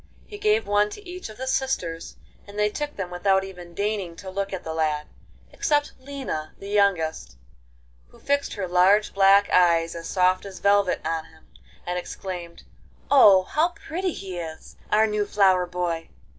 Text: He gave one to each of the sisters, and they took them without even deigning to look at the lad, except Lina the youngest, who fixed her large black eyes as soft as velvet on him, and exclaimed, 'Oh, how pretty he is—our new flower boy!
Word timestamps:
He 0.25 0.39
gave 0.39 0.65
one 0.65 0.89
to 0.89 1.07
each 1.07 1.29
of 1.29 1.37
the 1.37 1.45
sisters, 1.45 2.15
and 2.47 2.57
they 2.57 2.69
took 2.71 2.95
them 2.95 3.11
without 3.11 3.43
even 3.43 3.75
deigning 3.75 4.15
to 4.15 4.31
look 4.31 4.51
at 4.51 4.63
the 4.63 4.73
lad, 4.73 5.05
except 5.51 5.91
Lina 5.99 6.55
the 6.57 6.69
youngest, 6.69 7.37
who 8.07 8.17
fixed 8.17 8.53
her 8.55 8.67
large 8.67 9.13
black 9.13 9.47
eyes 9.51 9.93
as 9.93 10.09
soft 10.09 10.43
as 10.43 10.57
velvet 10.57 11.01
on 11.05 11.25
him, 11.25 11.49
and 11.85 11.99
exclaimed, 11.99 12.63
'Oh, 13.11 13.43
how 13.43 13.73
pretty 13.87 14.13
he 14.13 14.39
is—our 14.39 15.05
new 15.05 15.27
flower 15.27 15.67
boy! 15.67 16.09